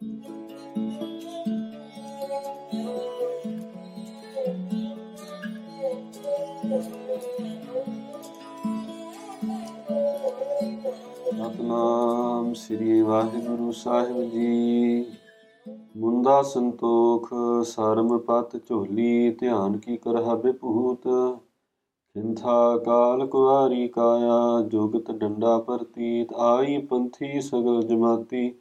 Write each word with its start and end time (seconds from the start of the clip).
ਸਤਨਾਮ 0.00 0.16
ਸ੍ਰੀ 12.54 13.00
ਵਾਹਿਗੁਰੂ 13.00 13.72
ਸਾਹਿਬ 13.72 14.22
ਜੀ। 14.22 15.06
ਮੁੰਦਾ 15.96 16.42
ਸੰਤੋਖ, 16.42 17.30
ਸਰਮ 17.64 18.18
ਪਤ, 18.18 18.56
ਝੋਲੀ, 18.68 19.30
ਧਿਆਨ 19.30 19.78
ਕੀ 19.78 19.96
ਕਰਹਾ 19.96 20.34
ਬਿਭੂਤ। 20.34 21.08
ਖਿੰਥਾ 22.14 22.76
ਕਾਲ 22.76 23.26
ਕੁਆਰੀ 23.26 23.88
ਕਾਇਆ, 23.88 24.62
ਜੁਗਤ 24.68 25.10
ਡੰਡਾ 25.10 25.58
ਪ੍ਰਤੀਤ, 25.58 26.32
ਆਈ 26.32 26.78
ਪੰਥੀ 26.78 27.40
ਸਗਲ 27.40 27.82
ਜਮਾਤੀ। 27.82 28.54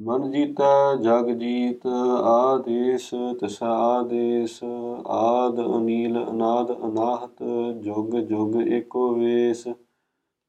ਮਨ 0.00 0.30
ਜੀਤਾ 0.30 0.94
ਜਗ 1.02 1.30
ਜੀਤ 1.38 1.86
ਆਦੇਸ਼ 1.86 3.08
ਤਸਾ 3.40 3.72
ਆਦੇਸ਼ 3.88 4.62
ਆਦ 5.10 5.58
ਅਨੀਲ 5.60 6.16
ਅਨਾਦ 6.20 6.70
ਅਨਾਹਤ 6.86 7.42
ਜੁਗ 7.84 8.14
ਜੁਗ 8.28 8.56
ਏਕੋ 8.68 9.12
ਵੇਸ 9.14 9.66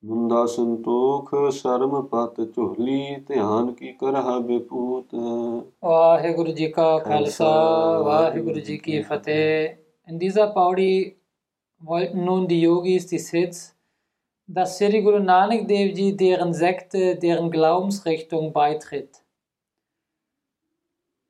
ਮੁੰਦਾ 0.03 0.45
ਸੰਤੋਖ 0.45 1.33
ਸਰਮ 1.53 2.01
ਪਤ 2.07 2.41
ਝੋਲੀ 2.55 3.15
ਧਿਆਨ 3.27 3.71
ਕੀ 3.73 3.91
ਕਰਹਾ 3.93 4.37
ਬਿਪੂਤ 4.39 5.15
ਵਾਹਿਗੁਰੂ 5.83 6.51
ਜੀ 6.51 6.67
ਕਾ 6.71 6.97
ਖਾਲਸਾ 6.99 7.51
ਵਾਹਿਗੁਰੂ 7.99 8.59
ਜੀ 8.59 8.77
ਕੀ 8.77 9.01
ਫਤਿਹ 9.01 9.77
In 10.07 10.17
dieser 10.17 10.47
Paudi 10.47 11.17
wollten 11.81 12.25
nun 12.25 12.47
die 12.47 12.61
Yogis 12.61 13.05
die 13.05 13.19
Sids, 13.19 13.75
dass 14.49 14.79
Sri 14.79 15.01
Guru 15.01 15.19
Nanak 15.19 15.67
Dev 15.67 15.93
Ji 15.93 16.17
deren 16.17 16.51
Sekte, 16.51 17.15
deren 17.17 17.51
Glaubensrichtung 17.51 18.51
beitritt. 18.51 19.21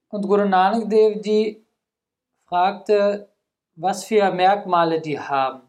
Und 0.09 0.27
Guru 0.27 0.45
Nanak 0.45 0.89
Dev 0.89 1.21
Ji 1.23 1.65
fragte, 2.47 3.29
was 3.75 4.03
für 4.03 4.31
Merkmale 4.31 5.01
die 5.01 5.19
haben. 5.19 5.61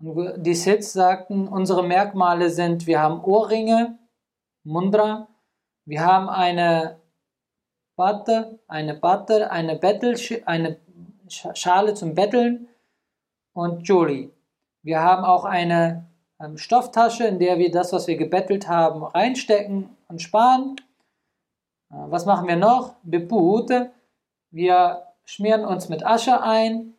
Und 0.00 0.42
die 0.42 0.54
Sids 0.54 0.92
sagten, 0.92 1.48
unsere 1.48 1.82
Merkmale 1.82 2.50
sind, 2.50 2.86
wir 2.86 3.00
haben 3.00 3.22
Ohrringe, 3.24 3.98
Mundra, 4.64 5.28
wir 5.84 6.04
haben 6.04 6.28
eine 6.28 7.00
Batte, 7.96 8.60
eine 8.68 8.94
Batte, 8.94 9.50
eine, 9.50 9.76
Bettel, 9.76 10.16
eine 10.44 10.78
Schale 11.28 11.94
zum 11.94 12.14
Betteln 12.14 12.68
und 13.54 13.88
Joli. 13.88 14.32
Wir 14.82 15.00
haben 15.00 15.24
auch 15.24 15.44
eine 15.44 16.08
ähm, 16.40 16.56
Stofftasche, 16.58 17.24
in 17.24 17.38
der 17.38 17.58
wir 17.58 17.70
das, 17.70 17.92
was 17.92 18.06
wir 18.06 18.16
gebettelt 18.16 18.68
haben, 18.68 19.02
reinstecken 19.02 19.90
und 20.08 20.22
sparen. 20.22 20.76
Äh, 21.90 21.96
was 22.08 22.26
machen 22.26 22.48
wir 22.48 22.56
noch? 22.56 22.96
Bepute. 23.02 23.92
Wir 24.50 25.06
schmieren 25.24 25.64
uns 25.64 25.88
mit 25.88 26.04
Asche 26.04 26.42
ein. 26.42 26.94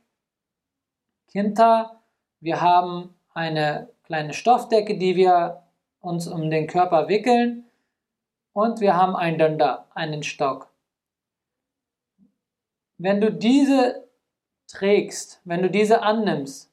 Kinta. 1.27 2.01
Wir 2.39 2.61
haben 2.61 3.15
eine 3.33 3.89
kleine 4.03 4.33
Stoffdecke, 4.33 4.97
die 4.97 5.15
wir 5.15 5.63
uns 5.99 6.27
um 6.27 6.49
den 6.49 6.67
Körper 6.67 7.07
wickeln. 7.07 7.65
Und 8.53 8.81
wir 8.81 8.95
haben 8.95 9.15
ein 9.15 9.37
Danda, 9.37 9.85
einen 9.93 10.23
Stock. 10.23 10.69
Wenn 12.97 13.21
du 13.21 13.31
diese 13.31 14.09
trägst, 14.67 15.41
wenn 15.45 15.61
du 15.61 15.69
diese 15.69 16.01
annimmst, 16.01 16.71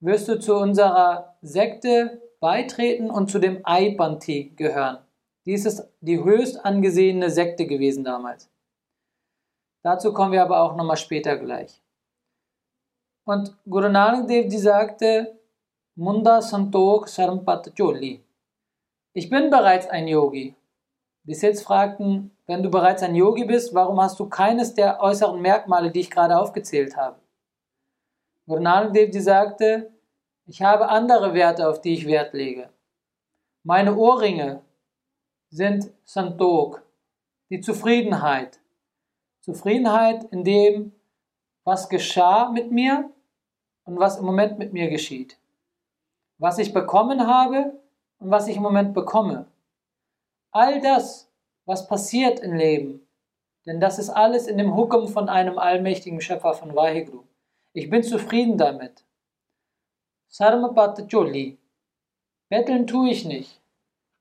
wirst 0.00 0.28
du 0.28 0.38
zu 0.38 0.56
unserer 0.56 1.36
Sekte 1.42 2.20
beitreten 2.40 3.10
und 3.10 3.30
zu 3.30 3.38
dem 3.38 3.60
Aipanti 3.62 4.52
gehören. 4.56 4.98
Dies 5.44 5.66
ist 5.66 5.88
die 6.00 6.22
höchst 6.22 6.64
angesehene 6.64 7.30
Sekte 7.30 7.66
gewesen 7.66 8.04
damals. 8.04 8.48
Dazu 9.82 10.12
kommen 10.12 10.32
wir 10.32 10.42
aber 10.42 10.60
auch 10.60 10.76
nochmal 10.76 10.96
später 10.96 11.36
gleich. 11.36 11.82
Und 13.24 13.56
Guru 13.68 13.88
Nanak 13.88 14.28
Dev 14.28 14.48
Ji 14.48 14.58
sagte, 14.58 15.38
Munda 15.96 16.40
Santok 16.40 17.08
Sarmpat 17.08 17.76
Choli. 17.76 18.22
Ich 19.14 19.28
bin 19.28 19.50
bereits 19.50 19.88
ein 19.88 20.08
Yogi. 20.08 20.54
Die 21.24 21.34
Siths 21.34 21.62
fragten, 21.62 22.30
wenn 22.46 22.62
du 22.62 22.70
bereits 22.70 23.02
ein 23.02 23.14
Yogi 23.14 23.44
bist, 23.44 23.74
warum 23.74 24.00
hast 24.00 24.18
du 24.18 24.28
keines 24.28 24.74
der 24.74 25.00
äußeren 25.00 25.40
Merkmale, 25.40 25.90
die 25.90 26.00
ich 26.00 26.10
gerade 26.10 26.38
aufgezählt 26.38 26.96
habe? 26.96 27.18
Guru 28.46 28.60
Nanak 28.60 28.92
Dev 28.92 29.12
Ji 29.12 29.20
sagte, 29.20 29.92
ich 30.46 30.62
habe 30.62 30.88
andere 30.88 31.34
Werte, 31.34 31.68
auf 31.68 31.80
die 31.80 31.94
ich 31.94 32.06
Wert 32.06 32.32
lege. 32.32 32.70
Meine 33.64 33.96
Ohrringe 33.96 34.62
sind 35.52 35.92
Santok, 36.04 36.82
die 37.50 37.60
Zufriedenheit. 37.60 38.58
Zufriedenheit 39.42 40.24
in 40.32 40.44
dem, 40.44 40.92
was 41.64 41.90
geschah 41.90 42.50
mit 42.50 42.72
mir 42.72 43.10
und 43.84 43.98
was 43.98 44.16
im 44.16 44.24
Moment 44.24 44.58
mit 44.58 44.72
mir 44.72 44.88
geschieht. 44.88 45.38
Was 46.38 46.56
ich 46.58 46.72
bekommen 46.72 47.26
habe 47.26 47.78
und 48.18 48.30
was 48.30 48.48
ich 48.48 48.56
im 48.56 48.62
Moment 48.62 48.94
bekomme. 48.94 49.46
All 50.52 50.80
das, 50.80 51.30
was 51.66 51.86
passiert 51.86 52.40
im 52.40 52.54
Leben, 52.54 53.06
denn 53.66 53.78
das 53.78 53.98
ist 53.98 54.08
alles 54.08 54.46
in 54.46 54.56
dem 54.56 54.74
Hukum 54.74 55.06
von 55.06 55.28
einem 55.28 55.58
allmächtigen 55.58 56.22
Schöpfer 56.22 56.54
von 56.54 56.74
Vaheguru. 56.74 57.24
Ich 57.74 57.90
bin 57.90 58.02
zufrieden 58.02 58.56
damit. 58.56 59.04
Sarmapat 60.28 61.10
Choli. 61.10 61.58
Betteln 62.48 62.86
tue 62.86 63.10
ich 63.10 63.24
nicht. 63.26 63.61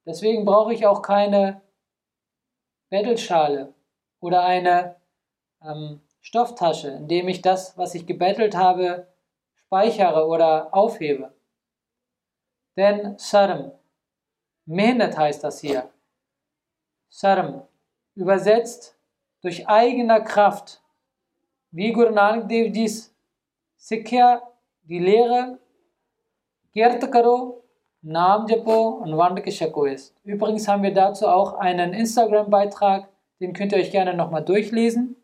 Deswegen 0.05 0.45
brauche 0.45 0.73
ich 0.73 0.85
auch 0.85 1.01
keine 1.01 1.61
Bettelschale 2.89 3.73
oder 4.19 4.43
eine 4.43 4.95
ähm, 5.63 6.01
Stofftasche, 6.21 6.89
in 6.89 7.07
dem 7.07 7.27
ich 7.27 7.41
das, 7.41 7.77
was 7.77 7.95
ich 7.95 8.05
gebettelt 8.05 8.55
habe, 8.55 9.07
speichere 9.55 10.27
oder 10.27 10.73
aufhebe. 10.73 11.33
Denn 12.75 13.17
Sarm, 13.17 13.71
Mehnat 14.65 15.17
heißt 15.17 15.43
das 15.43 15.59
hier. 15.59 15.89
Sarm, 17.09 17.67
übersetzt 18.15 18.97
durch 19.41 19.67
eigener 19.67 20.21
Kraft, 20.21 20.81
wie 21.71 21.91
Guru 21.91 22.11
Nanak 22.11 22.49
Dev 22.49 22.71
dies 22.71 23.13
Sikhya, 23.77 24.41
die 24.83 24.99
Lehre, 24.99 25.57
karo, 26.73 27.60
Naam 28.03 28.47
Japo 28.47 28.89
und 29.03 29.15
Wand 29.15 29.53
Shako 29.53 29.85
ist. 29.85 30.15
Übrigens 30.23 30.67
haben 30.67 30.81
wir 30.81 30.93
dazu 30.93 31.27
auch 31.27 31.53
einen 31.53 31.93
Instagram-Beitrag, 31.93 33.07
den 33.39 33.53
könnt 33.53 33.73
ihr 33.73 33.77
euch 33.77 33.91
gerne 33.91 34.15
nochmal 34.15 34.43
durchlesen. 34.43 35.15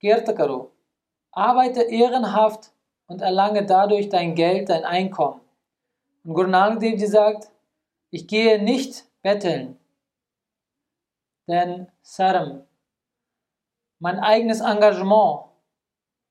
Kirt 0.00 0.34
karo, 0.36 0.72
arbeite 1.32 1.82
ehrenhaft 1.82 2.72
und 3.08 3.20
erlange 3.20 3.66
dadurch 3.66 4.08
dein 4.08 4.34
Geld, 4.34 4.70
dein 4.70 4.84
Einkommen. 4.84 5.42
Und 6.24 6.32
Guru 6.32 6.48
Nanak 6.48 6.80
Dev 6.80 6.96
Ji 6.96 7.06
sagt, 7.06 7.50
ich 8.10 8.26
gehe 8.26 8.62
nicht 8.62 9.04
betteln, 9.20 9.78
denn 11.46 11.88
Saram, 12.00 12.62
mein 13.98 14.18
eigenes 14.18 14.62
Engagement, 14.62 15.44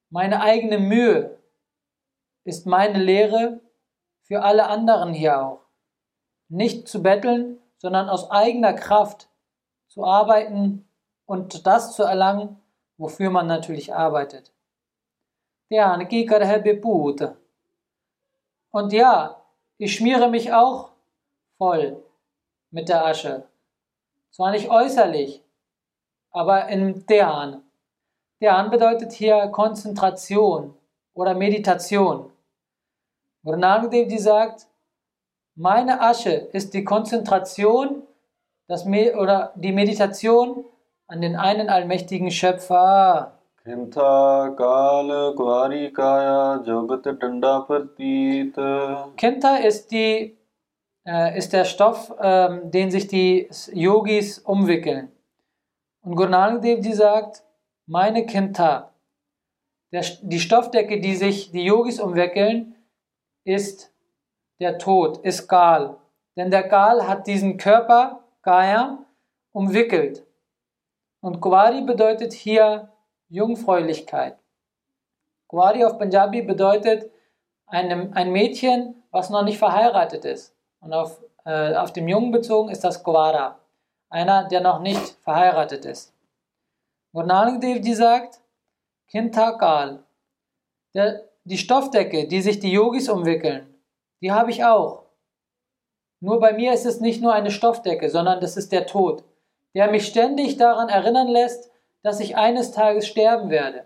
meine 0.10 0.42
eigene 0.42 0.80
Mühe 0.80 1.38
ist 2.46 2.66
meine 2.66 2.98
Lehre 2.98 3.60
für 4.24 4.44
alle 4.44 4.68
anderen 4.68 5.14
hier 5.14 5.42
auch. 5.42 5.62
Nicht 6.50 6.88
zu 6.88 7.04
betteln, 7.04 7.60
sondern 7.78 8.10
aus 8.10 8.32
eigener 8.32 8.74
Kraft 8.74 9.30
zu 9.88 10.04
arbeiten 10.04 10.88
und 11.26 11.68
das 11.68 11.96
zu 11.96 12.04
erlangen, 12.04 12.62
wofür 12.98 13.30
man 13.30 13.48
natürlich 13.48 13.94
arbeitet. 13.94 14.52
Und 18.72 18.94
ja, 18.94 19.42
ich 19.78 19.96
schmiere 19.96 20.30
mich 20.30 20.54
auch 20.54 20.90
voll 21.58 22.04
mit 22.72 22.90
der 22.90 23.06
Asche. 23.06 23.48
Zwar 24.32 24.52
nicht 24.52 24.70
äußerlich, 24.70 25.44
aber 26.32 26.68
in 26.68 27.06
Dhyana. 27.06 27.62
Dhyan 28.40 28.72
bedeutet 28.72 29.14
hier 29.14 29.48
Konzentration 29.48 30.76
oder 31.14 31.34
Meditation. 31.34 32.33
Guru 33.46 33.58
Nanak 33.58 33.92
Devji 33.92 34.20
sagt, 34.20 34.68
meine 35.56 36.00
Asche 36.00 36.32
ist 36.54 36.74
die 36.74 36.86
Konzentration 36.86 38.04
das 38.70 38.86
Me 38.86 39.14
oder 39.18 39.52
die 39.56 39.74
Meditation 39.74 40.64
an 41.08 41.20
den 41.20 41.36
einen 41.36 41.68
allmächtigen 41.70 42.32
Schöpfer. 42.32 43.38
Kinta 43.62 44.56
Kale 44.58 45.36
Kwarikaya 45.36 46.64
Jagat 46.66 47.22
Danda 47.22 47.60
Partita. 47.60 49.10
Kinta 49.18 49.58
ist, 49.58 49.92
die, 49.92 50.38
äh, 51.06 51.38
ist 51.38 51.52
der 51.52 51.66
Stoff, 51.66 52.16
ähm, 52.22 52.72
den 52.72 52.92
sich 52.92 53.08
die 53.08 53.50
Yogis 53.74 54.40
umwickeln. 54.40 55.12
Und 56.02 56.16
Guru 56.16 56.30
Nanak 56.30 56.62
Devji 56.62 56.94
sagt, 56.94 57.44
meine 57.88 58.26
Kinta, 58.26 58.94
der, 59.92 60.06
die 60.22 60.40
Stoffdecke, 60.40 61.02
die 61.02 61.18
sich 61.18 61.52
die 61.52 61.66
Yogis 61.66 62.00
umwickeln, 62.00 62.73
ist 63.44 63.94
der 64.60 64.78
Tod, 64.78 65.18
ist 65.20 65.48
Gal. 65.48 65.98
Denn 66.36 66.52
der 66.52 66.64
Gal 66.64 67.08
hat 67.08 67.28
diesen 67.28 67.58
Körper, 67.58 68.24
Gaya, 68.42 69.00
umwickelt. 69.52 70.26
Und 71.22 71.40
Kuwari 71.40 71.82
bedeutet 71.82 72.34
hier 72.34 72.92
Jungfräulichkeit. 73.30 74.38
Kuwari 75.48 75.86
auf 75.86 75.98
Punjabi 75.98 76.42
bedeutet 76.42 77.12
einem, 77.68 78.14
ein 78.14 78.32
Mädchen, 78.32 79.04
was 79.12 79.30
noch 79.30 79.44
nicht 79.44 79.58
verheiratet 79.58 80.26
ist. 80.26 80.56
Und 80.80 80.94
auf, 80.94 81.22
äh, 81.46 81.76
auf 81.76 81.94
dem 81.94 82.08
Jungen 82.08 82.32
bezogen 82.32 82.70
ist 82.70 82.84
das 82.84 83.04
Kuwara, 83.04 83.60
einer, 84.10 84.48
der 84.48 84.62
noch 84.62 84.80
nicht 84.80 85.16
verheiratet 85.22 85.86
ist. 85.86 86.14
Guru 87.14 87.26
Nanak 87.28 87.62
Dev 87.62 87.80
Ji 87.86 87.94
sagt, 87.94 88.42
Kintakal, 89.08 90.04
der, 90.96 91.30
die 91.46 91.58
Stoffdecke, 91.58 92.28
die 92.28 92.42
sich 92.42 92.60
die 92.60 92.72
Yogis 92.72 93.10
umwickeln, 93.10 93.68
die 94.22 94.32
habe 94.32 94.52
ich 94.52 94.64
auch. 94.64 95.04
Nur 96.22 96.40
bei 96.40 96.54
mir 96.54 96.74
ist 96.74 96.86
es 96.86 97.02
nicht 97.02 97.22
nur 97.22 97.34
eine 97.34 97.52
Stoffdecke, 97.52 98.10
sondern 98.10 98.40
das 98.40 98.56
ist 98.56 98.72
der 98.72 98.86
Tod, 98.86 99.24
der 99.76 99.92
mich 99.92 100.08
ständig 100.08 100.58
daran 100.58 100.88
erinnern 100.88 101.28
lässt, 101.28 101.70
dass 102.02 102.20
ich 102.20 102.38
eines 102.38 102.72
Tages 102.72 103.08
sterben 103.08 103.50
werde, 103.50 103.86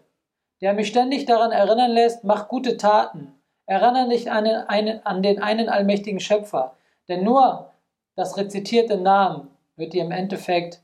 der 0.62 0.74
mich 0.74 0.88
ständig 0.88 1.25
daran 1.25 1.51
erinnern 1.51 1.92
lässt, 1.92 2.24
mach 2.24 2.48
gute 2.48 2.77
Taten, 2.77 3.33
erinnere 3.65 4.10
dich 4.10 4.30
an 4.31 4.44
den, 4.44 4.56
einen, 4.56 5.06
an 5.06 5.24
den 5.24 5.42
einen 5.42 5.69
allmächtigen 5.69 6.19
Schöpfer, 6.19 6.75
denn 7.07 7.24
nur 7.24 7.71
das 8.15 8.38
rezitierte 8.38 8.98
Namen 8.98 9.50
wird 9.75 9.94
dir 9.94 10.03
im 10.03 10.12
Endeffekt 10.12 10.81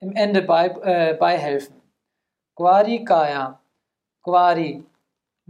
im 0.00 0.14
Ende 0.16 0.42
bei, 0.42 0.68
äh, 0.68 1.14
beihelfen. 1.14 1.80
Gwari 2.56 3.04
Kaya, 3.04 3.60
Gwari, 4.22 4.84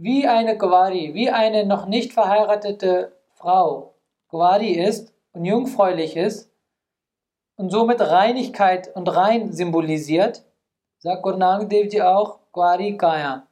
wie 0.03 0.27
eine 0.27 0.57
Gwari, 0.57 1.13
wie 1.13 1.29
eine 1.29 1.65
noch 1.65 1.85
nicht 1.85 2.11
verheiratete 2.11 3.13
Frau 3.35 3.93
Gwari 4.27 4.71
ist 4.71 5.13
und 5.31 5.45
jungfräulich 5.45 6.17
ist 6.17 6.51
und 7.55 7.69
somit 7.69 8.01
Reinigkeit 8.01 8.93
und 8.95 9.07
rein 9.07 9.53
symbolisiert, 9.53 10.43
sagt 10.99 11.23
Guru 11.23 11.37
Nanak 11.37 11.71
auch 12.01 12.39
Gwari 12.51 12.97
Kaya. 12.97 13.47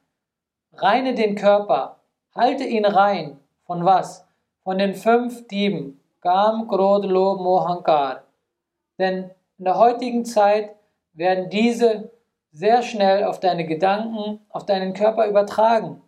Reine 0.74 1.13
den 1.13 1.36
Körper, 1.36 2.01
halte 2.36 2.65
ihn 2.65 2.86
rein. 2.86 3.39
Von 3.63 3.86
was? 3.86 4.27
Von 4.65 4.77
den 4.77 4.94
fünf 4.94 5.47
Dieben. 5.47 6.01
Kam, 6.19 6.68
Krodh, 6.68 7.07
Lob, 7.07 7.39
Mohankar. 7.39 8.24
Denn 9.00 9.31
in 9.57 9.65
der 9.65 9.77
heutigen 9.77 10.25
Zeit 10.25 10.75
werden 11.13 11.50
diese 11.50 12.12
sehr 12.51 12.81
schnell 12.81 13.24
auf 13.24 13.39
deine 13.39 13.65
Gedanken, 13.65 14.42
auf 14.50 14.65
deinen 14.65 14.94
Körper 14.94 15.27
übertragen. 15.27 16.01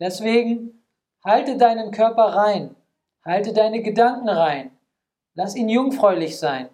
Deswegen 0.00 0.82
halte 1.22 1.58
deinen 1.58 1.90
Körper 1.90 2.24
rein, 2.24 2.74
halte 3.24 3.52
deine 3.52 3.82
Gedanken 3.82 4.30
rein, 4.30 4.70
lass 5.34 5.54
ihn 5.54 5.68
jungfräulich 5.68 6.38
sein. 6.38 6.70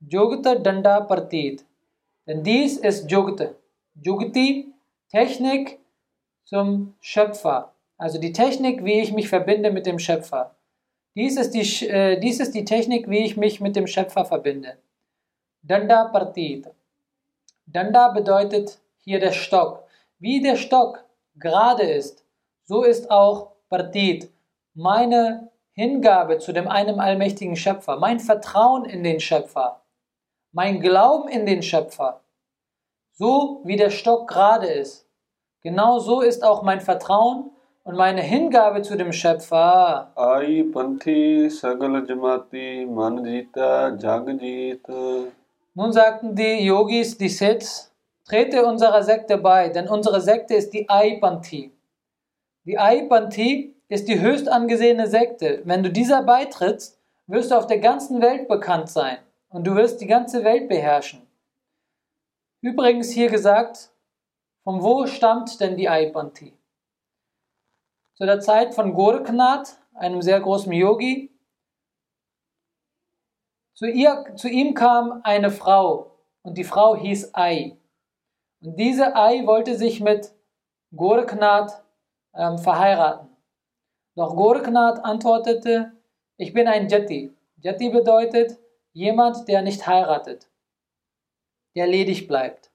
Jogta 0.00 0.54
Danda 0.54 1.00
Partit. 1.00 1.64
Denn 2.26 2.44
dies 2.44 2.76
ist 2.76 3.10
Jogta. 3.10 3.50
Jogti, 4.00 4.72
Technik 5.10 5.78
zum 6.44 6.94
Schöpfer. 7.00 7.72
Also 7.96 8.20
die 8.20 8.32
Technik, 8.32 8.84
wie 8.84 9.00
ich 9.00 9.12
mich 9.12 9.28
verbinde 9.28 9.72
mit 9.72 9.86
dem 9.86 9.98
Schöpfer. 9.98 10.54
Dies 11.16 11.36
ist 11.36 11.50
die, 11.50 11.86
äh, 11.88 12.20
dies 12.20 12.38
ist 12.38 12.54
die 12.54 12.64
Technik, 12.64 13.08
wie 13.10 13.24
ich 13.24 13.36
mich 13.36 13.60
mit 13.60 13.74
dem 13.74 13.88
Schöpfer 13.88 14.24
verbinde. 14.24 14.76
Danda 15.62 16.04
Partit. 16.04 16.68
Danda 17.66 18.08
bedeutet 18.08 18.78
hier 18.98 19.18
der 19.18 19.32
Stock. 19.32 19.82
Wie 20.20 20.40
der 20.40 20.56
Stock 20.56 21.04
gerade 21.40 21.82
ist, 21.82 22.24
so 22.64 22.82
ist 22.82 23.10
auch 23.10 23.52
Partit 23.68 24.30
meine 24.74 25.50
Hingabe 25.72 26.38
zu 26.38 26.52
dem 26.52 26.68
einem 26.68 27.00
allmächtigen 27.00 27.56
Schöpfer, 27.56 27.98
mein 27.98 28.20
Vertrauen 28.20 28.84
in 28.84 29.02
den 29.04 29.20
Schöpfer, 29.20 29.82
mein 30.52 30.80
Glauben 30.80 31.28
in 31.28 31.46
den 31.46 31.62
Schöpfer. 31.62 32.20
So 33.12 33.60
wie 33.64 33.76
der 33.76 33.90
Stock 33.90 34.28
gerade 34.28 34.66
ist, 34.66 35.08
genau 35.62 35.98
so 35.98 36.20
ist 36.20 36.44
auch 36.44 36.62
mein 36.62 36.80
Vertrauen 36.80 37.50
und 37.84 37.96
meine 37.96 38.22
Hingabe 38.22 38.82
zu 38.82 38.96
dem 38.96 39.12
Schöpfer. 39.12 40.12
Ai 40.14 40.64
Panthi 40.72 41.48
Sagal 41.48 42.04
Jamati 42.06 42.86
Manjita 42.86 43.96
Jagjit. 43.96 44.86
Nun 45.74 45.92
sagten 45.92 46.34
die 46.34 46.64
Yogis, 46.64 47.16
die 47.16 47.28
Siths, 47.28 47.87
trete 48.28 48.64
unserer 48.64 49.02
Sekte 49.02 49.38
bei, 49.38 49.70
denn 49.70 49.88
unsere 49.88 50.20
Sekte 50.20 50.54
ist 50.54 50.70
die 50.74 50.88
Aipanthi. 50.88 51.72
Die 52.64 52.78
Aipanthi 52.78 53.74
ist 53.88 54.08
die 54.08 54.20
höchst 54.20 54.48
angesehene 54.48 55.06
Sekte. 55.06 55.62
Wenn 55.64 55.82
du 55.82 55.90
dieser 55.90 56.22
beitrittst, 56.22 57.00
wirst 57.26 57.50
du 57.50 57.56
auf 57.56 57.66
der 57.66 57.78
ganzen 57.78 58.20
Welt 58.20 58.48
bekannt 58.48 58.90
sein 58.90 59.18
und 59.48 59.66
du 59.66 59.74
wirst 59.74 60.00
die 60.00 60.06
ganze 60.06 60.44
Welt 60.44 60.68
beherrschen. 60.68 61.26
Übrigens 62.60 63.10
hier 63.10 63.30
gesagt, 63.30 63.90
von 64.64 64.82
wo 64.82 65.06
stammt 65.06 65.60
denn 65.60 65.76
die 65.76 65.88
Aipanthi? 65.88 66.52
Zu 68.14 68.26
der 68.26 68.40
Zeit 68.40 68.74
von 68.74 68.94
Goraknath, 68.94 69.78
einem 69.94 70.20
sehr 70.20 70.40
großen 70.40 70.72
Yogi, 70.72 71.30
zu, 73.74 73.86
ihr, 73.86 74.34
zu 74.34 74.48
ihm 74.48 74.74
kam 74.74 75.20
eine 75.22 75.50
Frau 75.50 76.10
und 76.42 76.58
die 76.58 76.64
Frau 76.64 76.96
hieß 76.96 77.34
Ai. 77.34 77.78
Und 78.60 78.76
diese 78.76 79.14
Ai 79.14 79.46
wollte 79.46 79.76
sich 79.76 80.00
mit 80.00 80.32
Goraknath 80.94 81.84
ähm, 82.34 82.58
verheiraten. 82.58 83.28
Doch 84.16 84.34
Goraknath 84.34 85.04
antwortete, 85.04 85.92
ich 86.36 86.52
bin 86.52 86.66
ein 86.66 86.88
Jati. 86.88 87.36
Jati 87.56 87.90
bedeutet 87.90 88.58
jemand, 88.92 89.46
der 89.48 89.62
nicht 89.62 89.86
heiratet, 89.86 90.50
der 91.76 91.86
ledig 91.86 92.26
bleibt. 92.26 92.72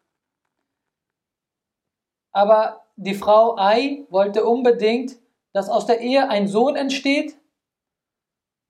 Aber 2.31 2.85
die 2.95 3.15
Frau 3.15 3.57
Ai 3.57 4.05
wollte 4.09 4.45
unbedingt, 4.45 5.17
dass 5.53 5.69
aus 5.69 5.85
der 5.85 5.99
Ehe 5.99 6.29
ein 6.29 6.47
Sohn 6.47 6.75
entsteht 6.75 7.37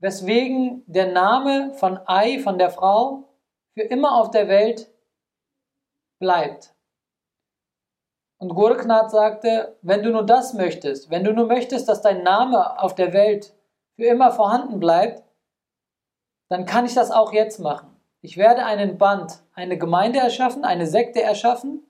weswegen 0.04 0.84
der 0.86 1.14
Name 1.14 1.74
von 1.76 1.98
Ai, 2.06 2.38
von 2.40 2.58
der 2.58 2.70
Frau, 2.70 3.24
für 3.74 3.84
immer 3.84 4.20
auf 4.20 4.32
der 4.32 4.50
Welt 4.50 4.94
bleibt. 6.20 6.76
Und 8.44 8.56
Goraknath 8.56 9.10
sagte, 9.10 9.78
wenn 9.84 10.04
du 10.04 10.12
nur 10.12 10.26
das 10.26 10.54
möchtest, 10.54 11.10
wenn 11.10 11.24
du 11.24 11.32
nur 11.32 11.48
möchtest, 11.48 11.88
dass 11.88 12.02
dein 12.02 12.24
Name 12.24 12.78
auf 12.78 12.94
der 12.94 13.14
Welt 13.14 13.56
für 13.96 14.04
immer 14.04 14.34
vorhanden 14.34 14.82
bleibt, 14.82 15.24
dann 16.50 16.66
kann 16.66 16.86
ich 16.86 16.94
das 16.94 17.10
auch 17.10 17.32
jetzt 17.32 17.60
machen. 17.60 17.96
Ich 18.20 18.36
werde 18.36 18.66
einen 18.66 18.98
Band, 18.98 19.42
eine 19.54 19.78
Gemeinde 19.78 20.20
erschaffen, 20.20 20.66
eine 20.66 20.88
Sekte 20.88 21.22
erschaffen, 21.22 21.88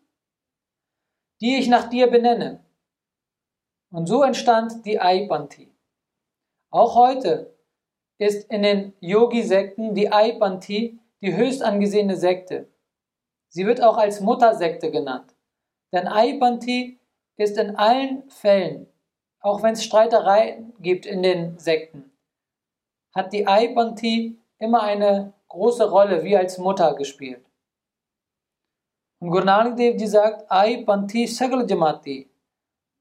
die 1.41 1.57
ich 1.57 1.69
nach 1.69 1.89
dir 1.89 2.05
benenne. 2.05 2.63
Und 3.89 4.05
so 4.05 4.21
entstand 4.21 4.85
die 4.85 5.01
Ai-Banti. 5.01 5.73
Auch 6.69 6.93
heute 6.93 7.57
ist 8.19 8.47
in 8.51 8.61
den 8.61 8.93
Yogi-Sekten 8.99 9.95
die 9.95 10.11
Aipanti 10.11 10.99
die 11.21 11.35
höchst 11.35 11.63
angesehene 11.63 12.15
Sekte. 12.15 12.69
Sie 13.47 13.65
wird 13.65 13.81
auch 13.81 13.97
als 13.97 14.21
Muttersekte 14.21 14.91
genannt. 14.91 15.32
Denn 15.93 16.07
Aipanti 16.07 16.99
ist 17.37 17.57
in 17.57 17.75
allen 17.75 18.27
Fällen, 18.29 18.87
auch 19.39 19.61
wenn 19.61 19.73
es 19.73 19.83
Streitereien 19.83 20.73
gibt 20.79 21.05
in 21.05 21.21
den 21.21 21.59
Sekten, 21.59 22.11
hat 23.13 23.31
die 23.31 23.45
Aipanti 23.45 24.39
immer 24.57 24.81
eine 24.81 25.33
große 25.49 25.87
Rolle 25.89 26.23
wie 26.23 26.35
als 26.35 26.57
Mutter 26.57 26.95
gespielt. 26.95 27.45
Und 29.19 29.29
Guru 29.29 29.45
Nanak 29.45 29.77
Dev 29.77 29.99
Ji 29.99 30.07
sagt, 30.07 30.51
Aipanti 30.51 31.27
Sagal 31.27 31.69
Jamati, 31.69 32.27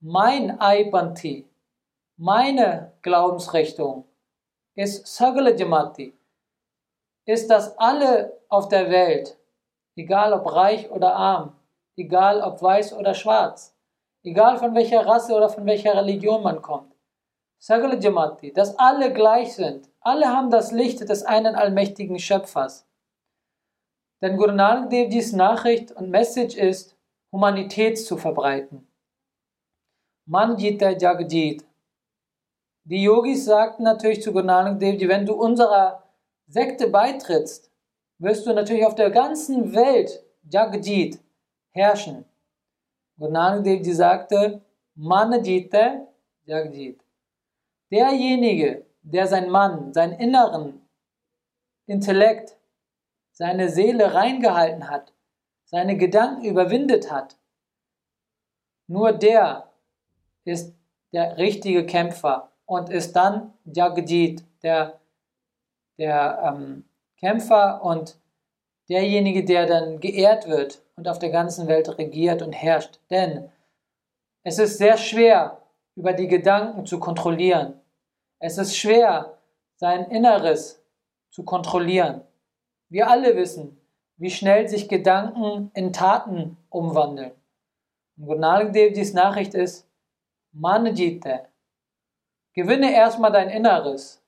mein 0.01 0.61
Aipanti, 0.61 1.49
meine 2.19 2.93
Glaubensrichtung, 3.01 4.05
ist 4.75 5.07
Sagale 5.07 5.57
Jamati, 5.57 6.15
ist, 7.25 7.49
dass 7.49 7.79
alle 7.79 8.39
auf 8.49 8.69
der 8.69 8.91
Welt, 8.91 9.39
egal 9.97 10.35
ob 10.35 10.53
reich 10.53 10.91
oder 10.91 11.17
arm, 11.17 11.57
egal 11.97 12.41
ob 12.41 12.63
weiß 12.63 12.95
oder 12.95 13.15
schwarz, 13.15 13.75
egal 14.23 14.59
von 14.59 14.75
welcher 14.75 15.07
Rasse 15.07 15.35
oder 15.35 15.49
von 15.49 15.67
welcher 15.67 15.95
Religion 15.97 16.43
man 16.43 16.63
kommt, 16.63 16.93
Sagale 17.65 18.01
Jamati, 18.01 18.53
dass 18.53 18.77
alle 18.77 19.13
gleich 19.13 19.55
sind, 19.55 19.89
alle 20.01 20.27
haben 20.27 20.51
das 20.51 20.73
Licht 20.73 21.09
des 21.09 21.23
einen 21.23 21.55
allmächtigen 21.55 22.19
Schöpfers. 22.19 22.89
Denn 24.21 24.37
Guru 24.37 24.51
Nanak 24.51 24.91
Dev 24.91 25.15
Jis 25.15 25.33
Nachricht 25.33 25.93
und 25.93 26.11
Message 26.11 26.57
ist, 26.57 26.97
Humanität 27.31 28.05
zu 28.05 28.17
verbreiten. 28.17 28.89
Man 30.27 30.59
Jita 30.59 30.91
Jagjit, 30.91 31.65
die 32.83 33.05
Yogis 33.05 33.45
sagten 33.45 33.85
natürlich 33.85 34.23
zu 34.23 34.33
Guru 34.33 34.45
Nanak 34.45 34.81
Dev 34.81 34.99
Ji, 34.99 35.09
wenn 35.09 35.25
du 35.25 35.35
unserer 35.35 36.03
Sekte 36.49 36.89
beitrittst, 36.89 37.71
wirst 38.19 38.45
du 38.45 38.53
natürlich 38.53 38.87
auf 38.87 38.97
der 38.97 39.11
ganzen 39.11 39.73
Welt 39.73 40.25
Jagjit 40.51 41.21
herrschen. 41.73 42.25
Guru 43.19 43.31
Nanak 43.31 43.65
Dev 43.65 43.85
Ji 43.85 43.93
sagte, 43.93 44.63
Manajita 44.95 46.07
Jagjit. 46.45 47.03
Derjenige, 47.91 48.87
der 49.03 49.27
sein 49.27 49.51
Mann, 49.51 49.93
seinen 49.93 50.19
inneren 50.19 50.81
Intellekt, 51.87 52.57
seine 53.33 53.69
Seele 53.69 54.15
reingehalten 54.15 54.89
hat, 54.89 55.13
seine 55.65 55.97
Gedanken 55.97 56.45
überwindet 56.45 57.11
hat, 57.11 57.37
nur 58.87 59.13
der 59.13 59.69
ist 60.45 60.75
der 61.13 61.39
richtige 61.39 61.87
Kämpfer 61.87 62.53
und 62.67 62.91
ist 62.91 63.15
dann 63.15 63.53
Jagjit, 63.65 64.45
der, 64.63 65.01
der 65.99 66.43
ähm, 66.45 66.85
Kämpfer 67.19 67.83
und 67.83 68.19
derjenige, 68.89 69.45
der 69.45 69.67
dann 69.67 70.01
geehrt 70.01 70.49
wird 70.49 70.83
und 70.97 71.09
auf 71.09 71.19
der 71.19 71.31
ganzen 71.31 71.69
Welt 71.69 71.99
regiert 71.99 72.43
und 72.43 72.53
herrscht. 72.53 72.99
Denn 73.11 73.51
es 74.45 74.59
ist 74.59 74.79
sehr 74.79 74.97
schwer, 74.97 75.63
über 75.95 76.13
die 76.13 76.29
Gedanken 76.29 76.87
zu 76.87 76.99
kontrollieren. 76.99 77.81
Es 78.39 78.59
ist 78.59 78.77
schwer, 78.77 79.39
sein 79.77 80.11
Inneres 80.11 80.83
zu 81.31 81.45
kontrollieren. 81.45 82.23
Wir 82.89 83.09
alle 83.09 83.37
wissen, 83.37 83.81
wie 84.17 84.31
schnell 84.31 84.69
sich 84.69 84.89
Gedanken 84.89 85.71
in 85.75 85.93
Taten 85.93 86.57
umwandeln. 86.71 87.33
Und 88.17 88.27
Guru 88.27 88.39
Nanak 88.39 88.73
Dev 88.73 88.95
Jis 88.97 89.15
Nachricht 89.15 89.55
ist, 89.55 89.89
Manjite, 90.53 91.49
gewinne 92.55 92.93
erstmal 92.93 93.33
dein 93.33 93.49
Inneres, 93.49 94.23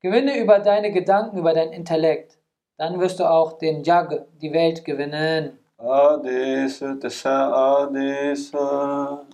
gewinne 0.00 0.38
über 0.38 0.58
deine 0.58 0.92
Gedanken, 0.92 1.38
über 1.38 1.54
dein 1.54 1.72
Intellekt. 1.72 2.38
Dann 2.78 3.00
wirst 3.00 3.18
du 3.20 3.24
auch 3.24 3.54
den 3.58 3.82
Jag, 3.82 4.26
die 4.40 4.52
Welt 4.52 4.84
gewinnen. 4.84 5.58
Ades 5.78 6.78
Tasa 7.00 7.84
Adesa. 7.84 9.24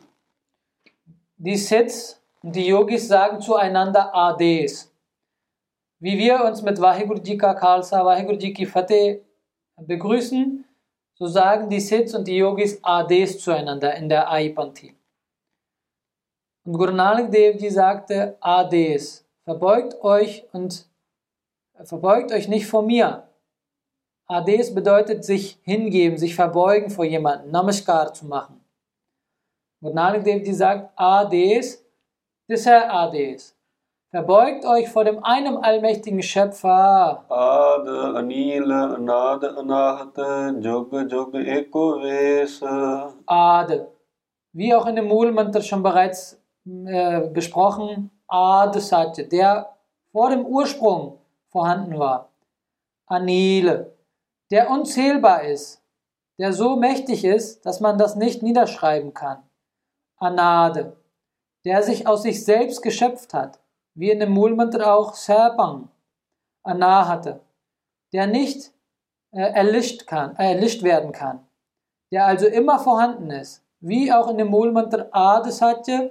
Die 1.36 1.56
Siddhs 1.56 2.20
und 2.42 2.54
die 2.54 2.66
Yogis 2.66 3.08
sagen 3.08 3.40
zueinander 3.40 4.14
Ades. 4.14 4.92
Wie 5.98 6.18
wir 6.18 6.44
uns 6.44 6.62
mit 6.62 6.80
Vaheguru 6.80 7.20
Ji 7.20 7.36
Ka 7.36 7.54
Khalsa, 7.54 8.04
Vaheguru 8.04 8.36
Ji 8.36 8.52
Ki 8.52 8.66
Fateh 8.66 9.22
begrüßen, 9.76 10.64
so 11.14 11.26
sagen 11.26 11.68
die 11.68 11.80
Siddhs 11.80 12.14
und 12.14 12.26
die 12.26 12.36
Yogis 12.36 12.78
Ades 12.82 13.40
zueinander 13.40 13.94
in 13.96 14.08
der 14.08 14.30
Aipanti. 14.30 14.96
Und 16.64 16.74
Guru 16.74 16.92
Nanak 16.92 17.32
Dev 17.32 17.58
Ji 17.58 17.70
sagte 17.70 18.36
Ades, 18.40 19.24
verbeugt 19.44 20.00
euch 20.02 20.44
und 20.52 20.86
verbeugt 21.84 22.30
euch 22.30 22.46
nicht 22.46 22.66
vor 22.66 22.82
mir. 22.82 23.28
Ades 24.32 24.74
bedeutet 24.74 25.24
sich 25.24 25.58
hingeben, 25.62 26.16
sich 26.16 26.34
verbeugen 26.34 26.90
vor 26.90 27.04
jemandem, 27.04 27.50
Namaskar 27.50 28.14
zu 28.14 28.26
machen. 28.26 28.64
Guru 29.80 29.94
Nanak 29.94 30.24
Dev 30.24 30.44
Ji 30.46 30.54
sagt 30.54 30.90
Ades, 30.96 31.84
das 32.48 32.60
ist 32.60 32.68
Ades. 32.68 33.56
Verbeugt 34.10 34.64
euch 34.64 34.88
vor 34.88 35.04
dem 35.04 35.22
einem 35.24 35.56
allmächtigen 35.56 36.22
Schöpfer. 36.22 37.24
Ad 37.28 37.90
Anil 38.18 38.70
Anad 38.70 39.44
Anahat 39.44 40.16
Jog 40.64 40.92
Jog 41.10 41.34
Eko 41.34 42.02
Ves. 42.02 42.62
Ade. 43.26 43.88
Wie 44.52 44.74
auch 44.74 44.86
in 44.86 44.96
dem 44.96 45.08
Moolmantra 45.08 45.60
schon 45.62 45.82
bereits 45.82 46.40
äh, 46.66 47.20
besprochen, 47.28 48.10
Ade 48.28 48.80
Satya, 48.80 49.24
der 49.24 49.76
vor 50.10 50.30
dem 50.30 50.44
Ursprung 50.46 51.18
vorhanden 51.48 51.98
war. 51.98 52.28
Anile, 53.06 53.92
der 54.52 54.68
unzählbar 54.68 55.44
ist, 55.44 55.82
der 56.38 56.52
so 56.52 56.76
mächtig 56.76 57.24
ist, 57.24 57.64
dass 57.64 57.80
man 57.80 57.96
das 57.96 58.16
nicht 58.16 58.42
niederschreiben 58.42 59.14
kann. 59.14 59.42
Anade, 60.18 60.94
der 61.64 61.82
sich 61.82 62.06
aus 62.06 62.22
sich 62.22 62.44
selbst 62.44 62.82
geschöpft 62.82 63.32
hat, 63.32 63.60
wie 63.94 64.10
in 64.10 64.20
dem 64.20 64.32
Moolmantra 64.32 64.94
auch 64.94 65.14
Serpang, 65.14 65.88
Anahate, 66.62 67.40
der 68.12 68.26
nicht 68.26 68.72
äh, 69.32 69.40
erlischt, 69.40 70.06
kann, 70.06 70.36
äh, 70.36 70.52
erlischt 70.52 70.82
werden 70.82 71.12
kann, 71.12 71.46
der 72.12 72.26
also 72.26 72.46
immer 72.46 72.78
vorhanden 72.78 73.30
ist, 73.30 73.64
wie 73.80 74.12
auch 74.12 74.28
in 74.28 74.36
dem 74.36 74.48
Moolmantra 74.48 75.06
Ade 75.12 75.50
Satya, 75.50 76.10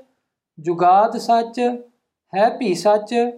Jugad 0.55 1.13
Satya, 1.21 1.77
Happy 2.29 2.73
Satya, 2.73 3.33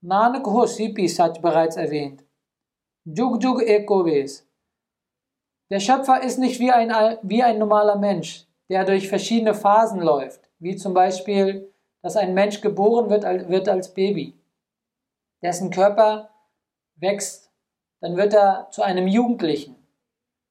Nanak 0.00 0.46
Ho 0.46 0.64
Sipi 0.64 1.08
Satya 1.08 1.42
bereits 1.42 1.76
erwähnt. 1.76 2.25
Jug 3.08 3.40
Jug 3.40 3.62
Ekoves. 3.62 4.44
Der 5.70 5.78
Schöpfer 5.78 6.24
ist 6.24 6.40
nicht 6.40 6.58
wie 6.58 6.72
ein, 6.72 6.90
wie 7.22 7.40
ein 7.40 7.56
normaler 7.56 7.94
Mensch, 7.94 8.48
der 8.68 8.84
durch 8.84 9.08
verschiedene 9.08 9.54
Phasen 9.54 10.00
läuft, 10.00 10.40
wie 10.58 10.74
zum 10.74 10.92
Beispiel, 10.92 11.72
dass 12.02 12.16
ein 12.16 12.34
Mensch 12.34 12.60
geboren 12.60 13.08
wird, 13.08 13.22
wird 13.48 13.68
als 13.68 13.94
Baby. 13.94 14.34
Dessen 15.40 15.70
Körper 15.70 16.30
wächst, 16.96 17.52
dann 18.00 18.16
wird 18.16 18.34
er 18.34 18.66
zu 18.72 18.82
einem 18.82 19.06
Jugendlichen. 19.06 19.76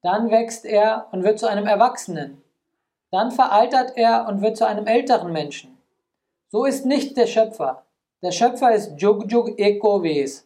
Dann 0.02 0.32
wächst 0.32 0.64
er 0.64 1.10
und 1.12 1.26
wird 1.26 1.40
zu 1.40 1.48
einem 1.48 1.68
Erwachsenen. 1.68 2.42
Dann 3.12 3.32
veraltert 3.32 3.98
er 3.98 4.30
und 4.30 4.42
wird 4.42 4.56
zu 4.56 4.66
einem 4.66 4.88
älteren 4.88 5.34
Menschen. 5.34 5.78
So 6.48 6.64
ist 6.64 6.86
nicht 6.86 7.18
der 7.18 7.28
Schöpfer. 7.28 7.84
Der 8.22 8.32
Schöpfer 8.32 8.74
ist 8.74 8.94
Jug 8.96 9.30
Jug 9.30 9.60
Ekoves. 9.60 10.45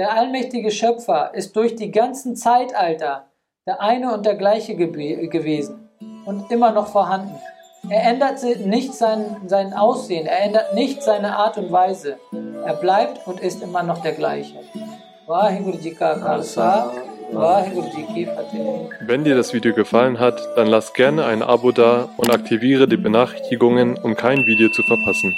Der 0.00 0.16
allmächtige 0.16 0.70
Schöpfer 0.70 1.30
ist 1.34 1.54
durch 1.56 1.76
die 1.76 1.90
ganzen 1.90 2.34
Zeitalter 2.34 3.26
der 3.66 3.82
eine 3.82 4.14
und 4.14 4.24
der 4.24 4.34
gleiche 4.34 4.74
gewesen 4.74 5.90
und 6.24 6.50
immer 6.50 6.70
noch 6.72 6.86
vorhanden. 6.86 7.34
Er 7.90 8.04
ändert 8.04 8.42
nicht 8.64 8.94
sein, 8.94 9.36
sein 9.44 9.74
Aussehen, 9.74 10.24
er 10.24 10.40
ändert 10.40 10.72
nicht 10.72 11.02
seine 11.02 11.36
Art 11.36 11.58
und 11.58 11.70
Weise. 11.70 12.16
Er 12.64 12.76
bleibt 12.76 13.26
und 13.26 13.40
ist 13.40 13.62
immer 13.62 13.82
noch 13.82 14.00
der 14.00 14.12
gleiche. 14.12 14.54
Wenn 19.00 19.24
dir 19.24 19.36
das 19.36 19.52
Video 19.52 19.74
gefallen 19.74 20.18
hat, 20.18 20.40
dann 20.56 20.68
lass 20.68 20.94
gerne 20.94 21.26
ein 21.26 21.42
Abo 21.42 21.72
da 21.72 22.08
und 22.16 22.30
aktiviere 22.30 22.88
die 22.88 22.96
Benachrichtigungen, 22.96 23.98
um 23.98 24.16
kein 24.16 24.46
Video 24.46 24.70
zu 24.70 24.82
verpassen. 24.82 25.36